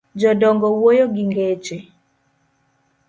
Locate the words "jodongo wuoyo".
0.19-1.05